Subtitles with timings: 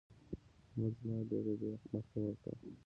[0.67, 2.51] احمد زما ډېره بې مخي وکړه.